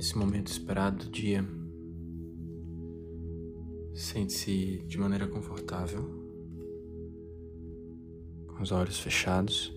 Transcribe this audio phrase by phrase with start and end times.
[0.00, 1.44] nesse momento esperado do dia,
[3.92, 6.02] sente-se de maneira confortável,
[8.46, 9.70] com os olhos fechados.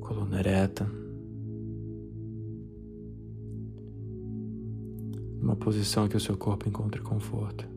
[0.00, 0.84] Coluna ereta,
[5.40, 7.71] numa posição que o seu corpo encontre conforto.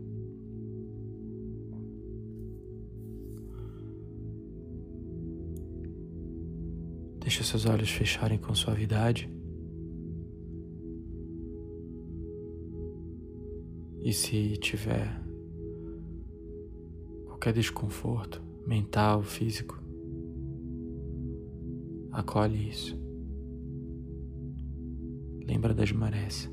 [7.47, 9.29] Seus olhos fecharem com suavidade.
[14.01, 15.19] E se tiver
[17.25, 19.81] qualquer desconforto mental, físico,
[22.11, 22.97] acolhe isso.
[25.47, 26.49] Lembra das marés.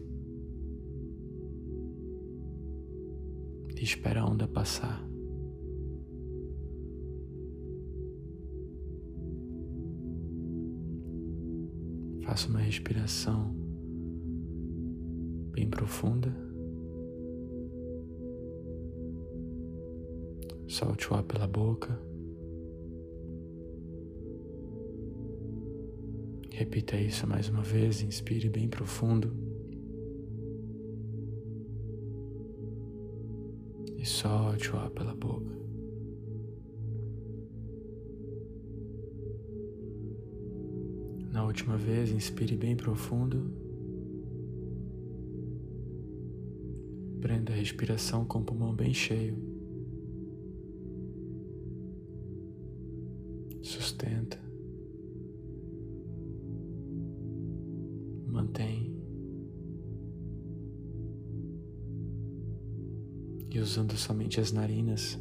[3.77, 5.12] E espera a onda passar.
[12.33, 13.55] Faça uma respiração
[15.51, 16.35] bem profunda.
[20.66, 22.01] Solte o ar pela boca.
[26.53, 28.01] Repita isso mais uma vez.
[28.01, 29.30] Inspire bem profundo.
[33.99, 35.62] E solte o ar pela boca.
[41.43, 43.51] Na última vez, inspire bem profundo.
[47.21, 49.37] Prenda a respiração com o pulmão bem cheio.
[53.60, 54.38] Sustenta.
[58.29, 58.95] Mantém.
[63.51, 65.19] E usando somente as narinas,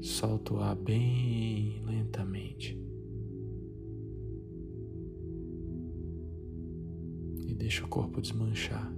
[0.00, 2.85] solta o ar bem lentamente.
[7.66, 8.94] Deixa o corpo desmanchar,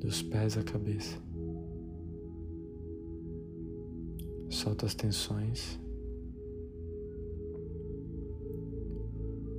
[0.00, 1.18] dos pés à cabeça.
[4.48, 5.78] Solta as tensões.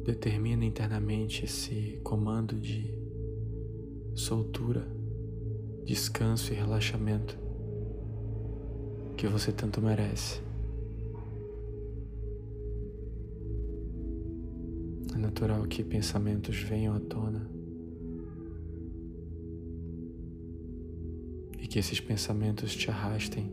[0.04, 2.92] Determina internamente esse comando de
[4.16, 4.88] soltura,
[5.86, 7.38] descanso e relaxamento
[9.16, 10.42] que você tanto merece.
[15.34, 17.50] Natural que pensamentos venham à tona
[21.58, 23.52] e que esses pensamentos te arrastem,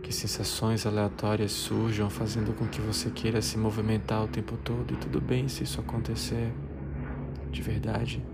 [0.00, 4.96] que sensações aleatórias surjam fazendo com que você queira se movimentar o tempo todo e
[4.96, 6.52] tudo bem se isso acontecer
[7.50, 8.24] de verdade.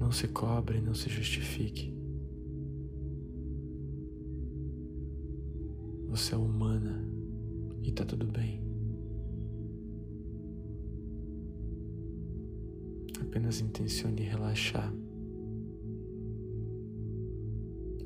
[0.00, 1.94] Não se cobre, não se justifique.
[6.08, 7.19] Você é humana
[7.82, 8.62] e tá tudo bem.
[13.20, 14.92] Apenas intencione relaxar.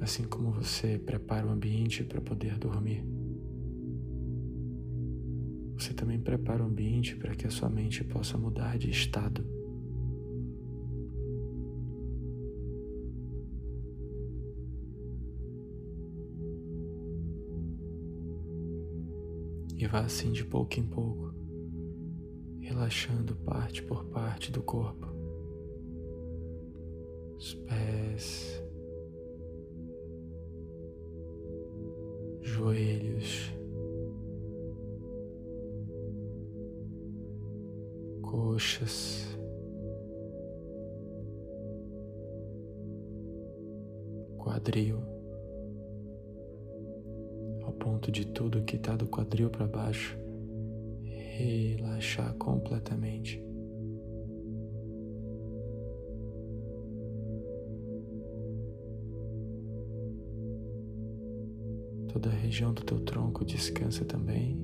[0.00, 3.02] Assim como você prepara o ambiente para poder dormir,
[5.76, 9.63] você também prepara o ambiente para que a sua mente possa mudar de estado.
[19.84, 21.30] E vá assim de pouco em pouco,
[22.58, 25.06] relaxando parte por parte do corpo.
[27.36, 28.64] Os pés,
[32.40, 33.52] joelhos,
[38.22, 39.38] coxas,
[44.38, 45.13] quadril
[47.74, 50.16] ponto de tudo que está do quadril para baixo
[51.36, 53.42] relaxar completamente.
[62.12, 64.56] Toda a região do teu tronco descansa também.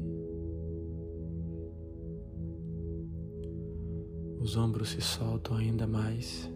[4.38, 6.48] Os ombros se soltam ainda mais,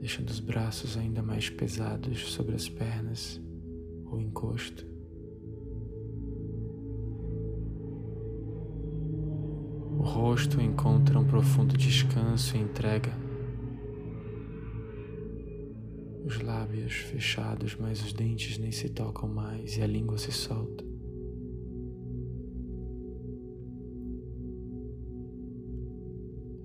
[0.00, 3.40] deixando os braços ainda mais pesados sobre as pernas
[4.06, 4.93] ou encosto.
[10.14, 13.12] Rosto encontra um profundo descanso e entrega.
[16.24, 20.84] Os lábios fechados, mas os dentes nem se tocam mais e a língua se solta.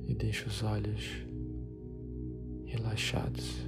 [0.07, 1.25] E deixa os olhos
[2.65, 3.67] relaxados.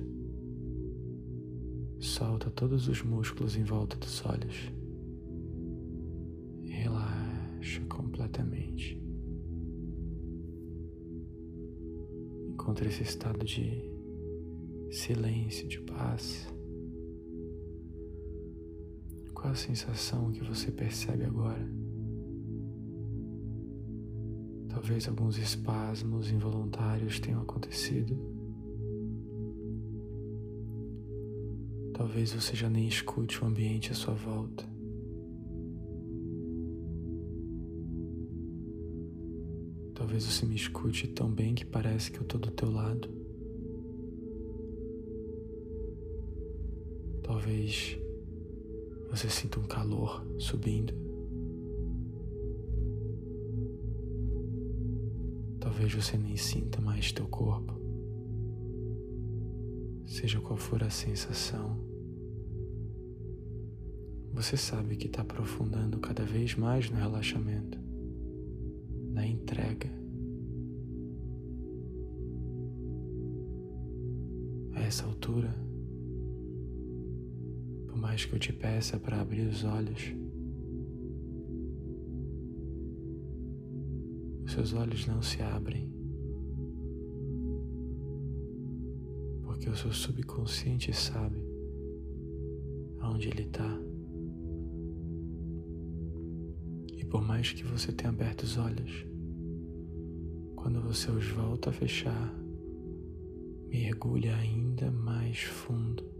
[1.99, 4.71] Solta todos os músculos em volta dos olhos.
[6.65, 9.00] Relaxa completamente.
[12.71, 13.83] Encontre esse estado de
[14.89, 16.47] silêncio, de paz.
[19.33, 21.69] Qual a sensação que você percebe agora?
[24.69, 28.17] Talvez alguns espasmos involuntários tenham acontecido.
[31.93, 34.63] Talvez você já nem escute o ambiente à sua volta.
[40.11, 43.09] Talvez você me escute tão bem que parece que eu estou do teu lado.
[47.23, 47.97] Talvez
[49.09, 50.93] você sinta um calor subindo.
[55.61, 57.73] Talvez você nem sinta mais teu corpo.
[60.05, 61.79] Seja qual for a sensação,
[64.33, 67.79] você sabe que está aprofundando cada vez mais no relaxamento,
[69.13, 70.00] na entrega.
[74.91, 75.55] Essa altura,
[77.87, 80.13] por mais que eu te peça para abrir os olhos,
[84.43, 85.89] os seus olhos não se abrem,
[89.43, 91.41] porque o seu subconsciente sabe
[92.99, 93.79] aonde ele está.
[96.97, 99.05] E por mais que você tenha aberto os olhos,
[100.57, 102.40] quando você os volta a fechar,
[103.71, 106.10] mergulha ainda mais fundo.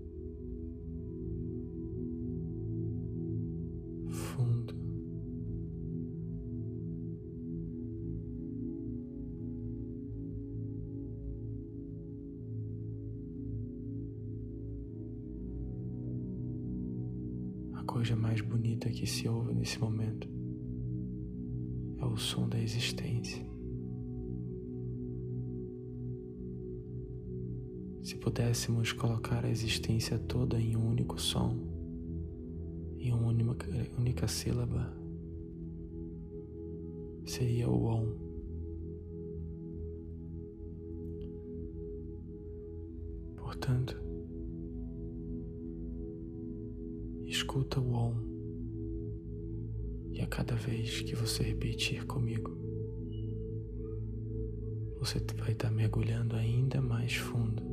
[28.04, 31.56] Se pudéssemos colocar a existência toda em um único som,
[32.98, 34.92] em uma única, única sílaba,
[37.26, 38.16] seria o OM.
[43.36, 43.96] Portanto,
[47.26, 48.16] escuta o OM
[50.12, 52.58] e a cada vez que você repetir comigo,
[54.98, 57.71] você vai estar mergulhando ainda mais fundo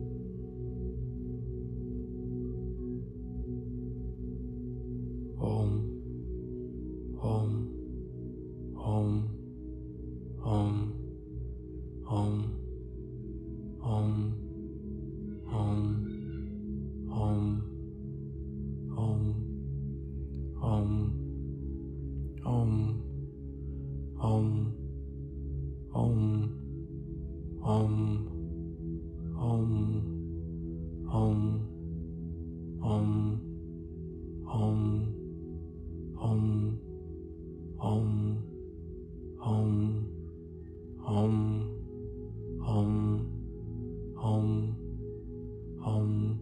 [45.89, 46.39] Om.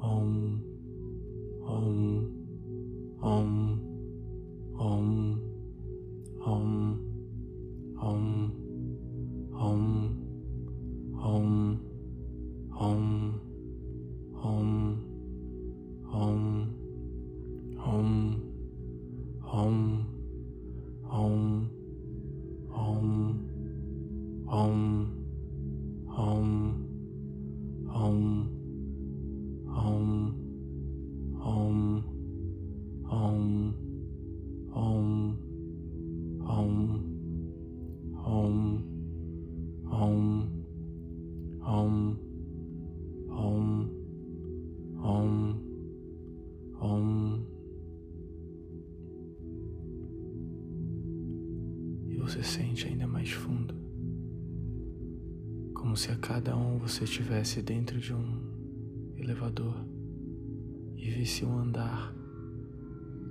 [0.00, 0.77] Om.
[52.48, 53.74] Sente ainda mais fundo,
[55.74, 59.74] como se a cada um você estivesse dentro de um elevador
[60.96, 62.14] e visse um andar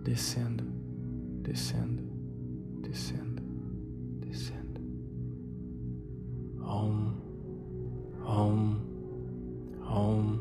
[0.04, 0.64] descendo,
[1.42, 2.04] descendo,
[2.84, 3.42] descendo,
[4.20, 4.82] descendo.
[6.62, 7.14] Om,
[8.24, 8.76] om,
[9.82, 10.40] om,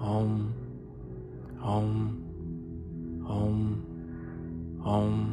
[0.00, 0.52] om,
[1.60, 2.16] om,
[3.24, 3.82] om,
[4.84, 5.25] om.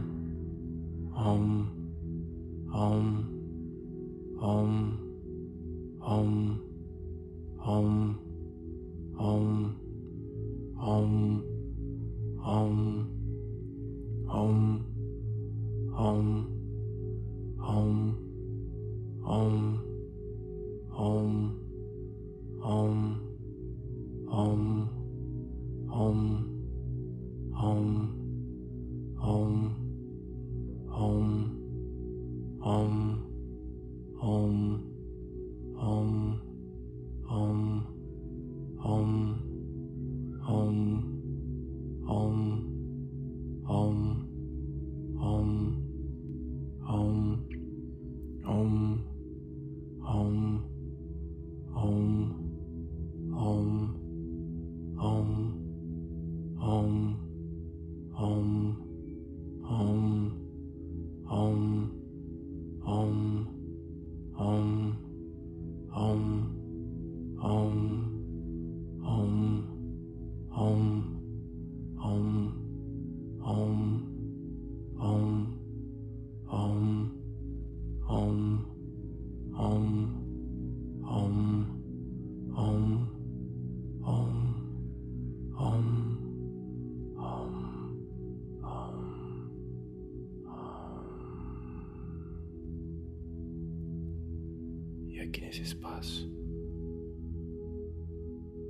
[95.34, 96.32] Aqui nesse espaço,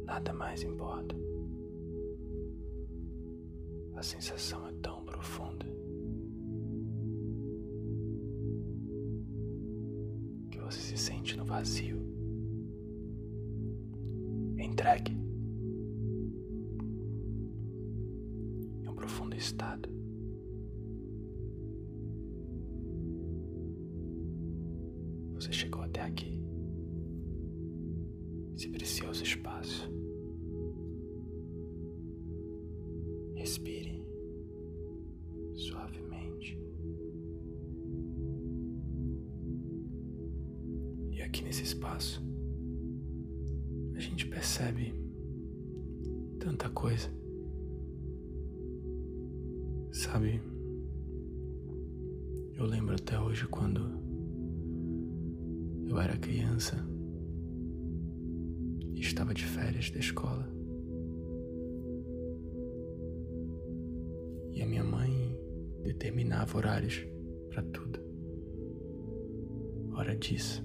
[0.06, 1.14] nada mais importa.
[3.96, 5.66] A sensação é tão profunda
[10.50, 12.02] que você se sente no vazio,
[14.58, 15.12] entregue
[18.82, 19.90] em um profundo estado.
[25.34, 26.43] Você chegou até aqui,
[28.64, 29.92] esse precioso espaço.
[33.36, 34.02] Respire
[35.54, 36.58] suavemente.
[41.12, 42.24] E aqui nesse espaço,
[43.96, 44.94] a gente percebe
[46.40, 47.10] tanta coisa.
[49.92, 50.42] Sabe,
[52.56, 54.02] eu lembro até hoje quando
[55.86, 56.93] eu era criança
[59.04, 60.48] estava de férias da escola.
[64.54, 65.38] E a minha mãe
[65.84, 67.06] determinava horários
[67.50, 68.00] para tudo.
[69.94, 70.64] Hora disso,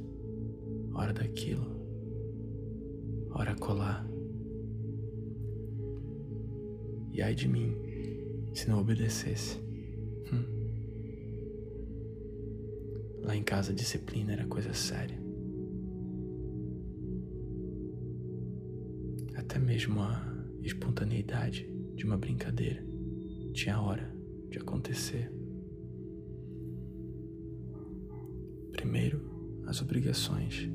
[0.94, 1.66] hora daquilo,
[3.30, 4.08] hora colar.
[7.12, 7.74] E ai de mim,
[8.54, 9.58] se não obedecesse.
[10.32, 10.44] Hum.
[13.22, 15.27] Lá em casa a disciplina era coisa séria.
[19.68, 20.24] Mesmo a
[20.62, 22.82] espontaneidade de uma brincadeira
[23.52, 24.10] tinha hora
[24.48, 25.30] de acontecer.
[28.72, 29.20] Primeiro,
[29.66, 30.70] as obrigações.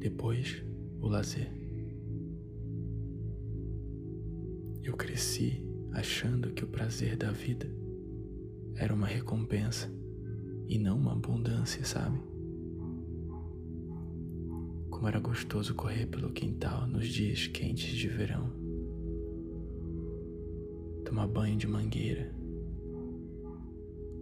[0.00, 0.62] Depois,
[1.00, 1.50] o lazer.
[4.84, 7.74] Eu cresci achando que o prazer da vida
[8.74, 9.90] era uma recompensa
[10.68, 12.20] e não uma abundância, sabe?
[14.96, 18.50] Como era gostoso correr pelo quintal nos dias quentes de verão.
[21.04, 22.34] Tomar banho de mangueira.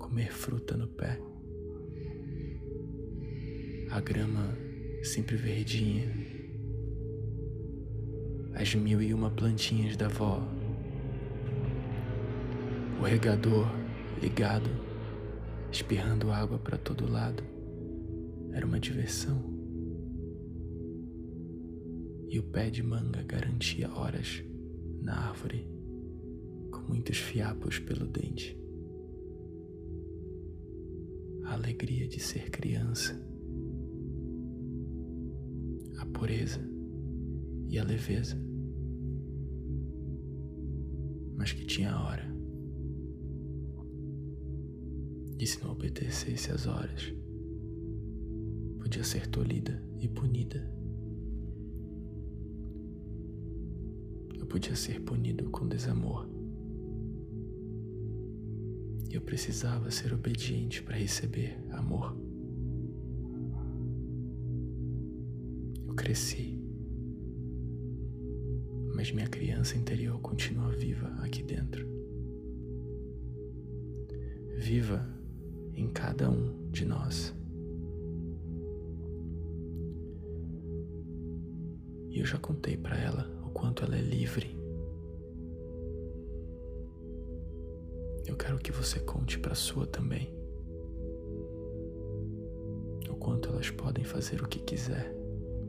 [0.00, 1.20] Comer fruta no pé.
[3.88, 4.58] A grama
[5.04, 6.12] sempre verdinha.
[8.54, 10.42] As mil e uma plantinhas da avó.
[13.00, 13.68] O regador
[14.20, 14.70] ligado
[15.70, 17.44] espirrando água para todo lado.
[18.52, 19.53] Era uma diversão.
[22.34, 24.42] E o pé de manga garantia horas
[25.00, 25.70] na árvore,
[26.72, 28.58] com muitos fiapos pelo dente.
[31.44, 33.14] A alegria de ser criança,
[35.96, 36.58] a pureza
[37.68, 38.36] e a leveza,
[41.36, 42.34] mas que tinha hora.
[45.38, 47.14] E se não obedecesse às horas,
[48.80, 50.73] podia ser tolhida e punida.
[54.54, 56.28] Podia ser punido com desamor.
[59.10, 62.16] Eu precisava ser obediente para receber amor.
[65.88, 66.56] Eu cresci,
[68.94, 71.84] mas minha criança interior continua viva aqui dentro.
[74.56, 75.04] Viva
[75.74, 77.34] em cada um de nós.
[82.08, 84.54] E eu já contei para ela quanto ela é livre.
[88.26, 90.34] Eu quero que você conte para sua também.
[93.08, 95.14] O quanto elas podem fazer o que quiser,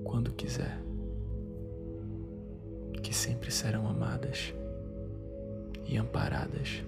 [0.04, 0.86] quando quiser.
[3.16, 4.54] sempre serão amadas
[5.88, 6.84] e amparadas,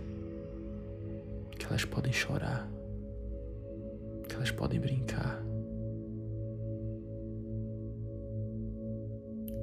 [1.57, 2.69] que elas podem chorar,
[4.27, 5.41] que elas podem brincar,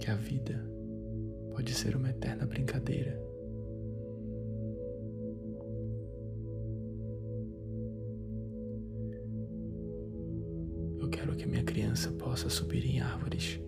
[0.00, 0.73] que a vida
[1.54, 3.16] pode ser uma eterna brincadeira.
[10.98, 13.60] Eu quero que a minha criança possa subir em árvores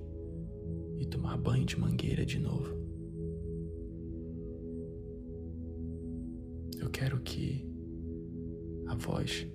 [0.98, 2.74] e tomar banho de mangueira de novo.
[6.80, 7.64] Eu quero que
[8.88, 9.46] a voz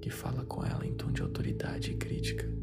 [0.00, 2.59] que fala com ela em tom de autoridade e crítica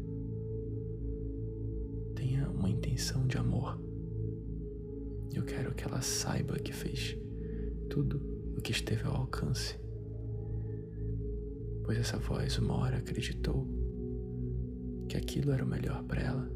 [2.58, 3.80] uma intenção de amor.
[5.32, 7.16] Eu quero que ela saiba que fez
[7.88, 8.20] tudo
[8.56, 9.78] o que esteve ao alcance.
[11.84, 13.66] Pois essa voz uma hora acreditou
[15.08, 16.50] que aquilo era o melhor para ela.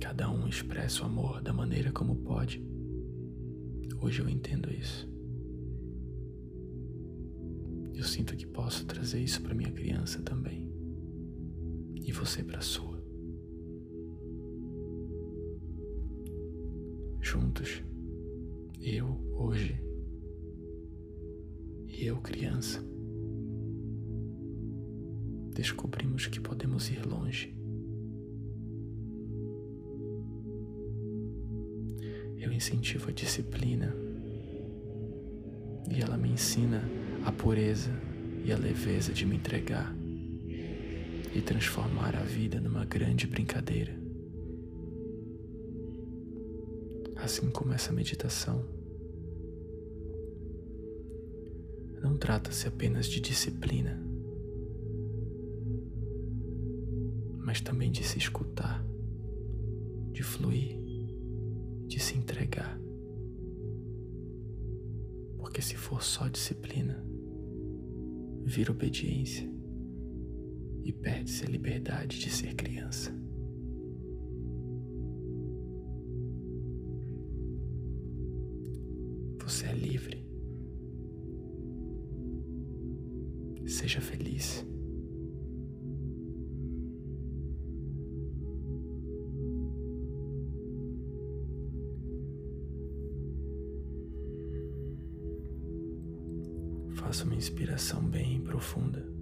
[0.00, 2.62] Cada um expressa o amor da maneira como pode.
[4.02, 5.08] Hoje eu entendo isso.
[7.94, 10.69] Eu sinto que posso trazer isso para minha criança também
[12.06, 13.00] e você para a sua.
[17.20, 17.82] Juntos,
[18.80, 19.78] eu hoje
[21.86, 22.82] e eu criança,
[25.54, 27.54] descobrimos que podemos ir longe.
[32.38, 33.94] Eu incentivo a disciplina
[35.90, 36.82] e ela me ensina
[37.24, 37.90] a pureza
[38.44, 39.94] e a leveza de me entregar
[41.34, 43.94] e transformar a vida numa grande brincadeira.
[47.16, 48.64] Assim como essa meditação.
[52.02, 54.02] Não trata-se apenas de disciplina,
[57.38, 58.82] mas também de se escutar,
[60.10, 60.78] de fluir,
[61.86, 62.80] de se entregar.
[65.36, 67.04] Porque se for só disciplina,
[68.44, 69.59] vira obediência
[70.90, 73.14] e perde-se a liberdade de ser criança.
[79.40, 80.26] Você é livre.
[83.66, 84.66] Seja feliz.
[96.94, 99.19] Faça uma inspiração bem profunda.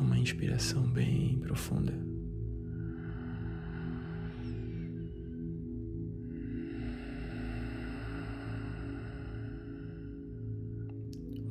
[0.00, 1.92] Mais uma inspiração bem profunda.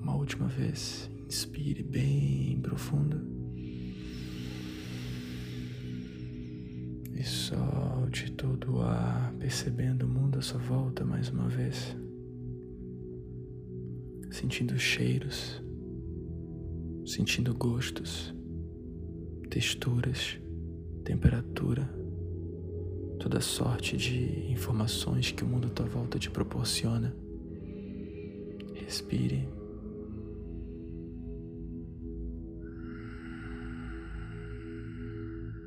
[0.02, 3.22] Uma última vez, inspire bem profundo.
[7.14, 11.96] E solte todo o ar, percebendo o mundo à sua volta mais uma vez.
[14.32, 15.62] Sentindo os cheiros
[17.10, 18.36] sentindo gostos,
[19.50, 20.40] texturas,
[21.04, 21.90] temperatura,
[23.20, 27.16] toda sorte de informações que o mundo à tua volta te proporciona.
[28.76, 29.50] Respire.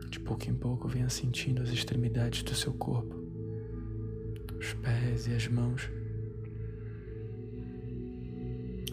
[0.09, 3.17] De pouco em pouco, venha sentindo as extremidades do seu corpo,
[4.59, 5.91] os pés e as mãos,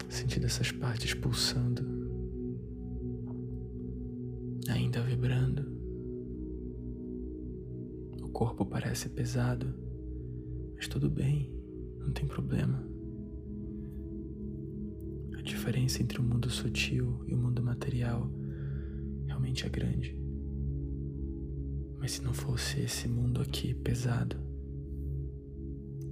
[0.08, 1.99] sentindo essas partes pulsando
[5.20, 5.66] vibrando.
[8.22, 9.74] O corpo parece pesado,
[10.74, 11.54] mas tudo bem,
[11.98, 12.82] não tem problema.
[15.36, 18.30] A diferença entre o mundo sutil e o mundo material
[19.26, 20.18] realmente é grande.
[21.98, 24.36] Mas se não fosse esse mundo aqui pesado,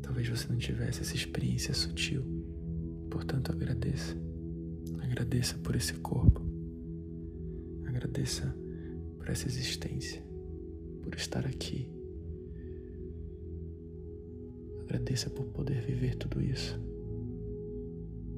[0.02, 2.22] talvez você não tivesse essa experiência sutil.
[3.10, 4.14] Portanto, agradeça.
[5.00, 6.46] Agradeça por esse corpo.
[7.86, 8.54] Agradeça
[9.28, 10.22] por essa existência,
[11.02, 11.86] por estar aqui.
[14.80, 16.80] Agradeça por poder viver tudo isso.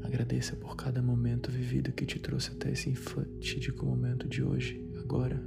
[0.03, 5.41] Agradeça por cada momento vivido que te trouxe até esse fatídico momento de hoje, agora.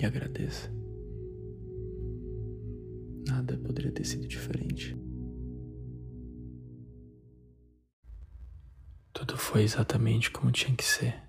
[0.00, 0.72] E agradeça.
[3.28, 4.96] Nada poderia ter sido diferente.
[9.12, 11.25] Tudo foi exatamente como tinha que ser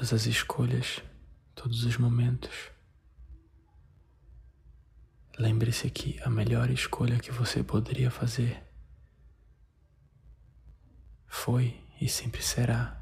[0.00, 1.02] todas as escolhas,
[1.54, 2.70] todos os momentos
[5.38, 8.62] lembre-se que a melhor escolha que você poderia fazer
[11.26, 12.98] foi e sempre será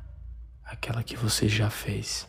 [0.64, 2.28] aquela que você já fez.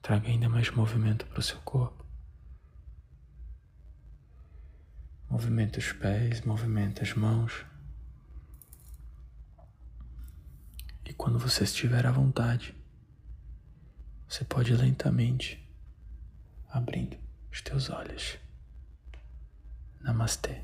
[0.00, 2.06] Traga ainda mais movimento para o seu corpo.
[5.28, 7.66] Movimenta os pés, movimenta as mãos.
[11.08, 12.74] E quando você estiver à vontade,
[14.28, 15.64] você pode lentamente
[16.68, 17.16] abrindo
[17.50, 18.36] os teus olhos.
[20.00, 20.60] Namastê.